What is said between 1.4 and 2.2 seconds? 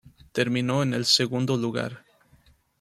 lugar.